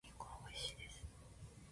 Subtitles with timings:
[0.03, 1.05] リンゴはおいしいです。